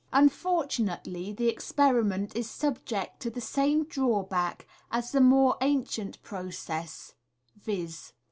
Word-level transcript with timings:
Unfortunately, 0.11 1.31
the 1.31 1.47
experiment 1.47 2.35
is 2.35 2.49
subject 2.49 3.19
to 3.19 3.29
the 3.29 3.39
same 3.39 3.83
drawback 3.83 4.65
as 4.89 5.11
the 5.11 5.21
more 5.21 5.57
ancient 5.61 6.19
process— 6.23 7.13
viz. 7.65 8.11